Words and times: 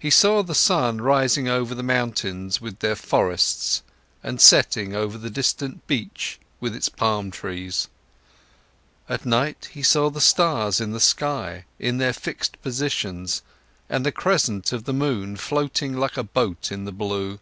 He 0.00 0.10
saw 0.10 0.42
the 0.42 0.52
sun 0.52 1.00
rising 1.00 1.46
over 1.46 1.76
the 1.76 1.84
mountains 1.84 2.60
with 2.60 2.80
their 2.80 2.96
forests 2.96 3.84
and 4.20 4.40
setting 4.40 4.96
over 4.96 5.16
the 5.16 5.30
distant 5.30 5.86
beach 5.86 6.40
with 6.58 6.74
its 6.74 6.88
palm 6.88 7.30
trees. 7.30 7.86
At 9.08 9.24
night, 9.24 9.68
he 9.72 9.84
saw 9.84 10.10
the 10.10 10.20
stars 10.20 10.80
in 10.80 10.90
the 10.90 10.98
sky 10.98 11.66
in 11.78 11.98
their 11.98 12.12
fixed 12.12 12.60
positions 12.62 13.42
and 13.88 14.04
the 14.04 14.10
crescent 14.10 14.72
of 14.72 14.86
the 14.86 14.92
moon 14.92 15.36
floating 15.36 15.96
like 15.96 16.16
a 16.16 16.24
boat 16.24 16.72
in 16.72 16.84
the 16.84 16.90
blue. 16.90 17.38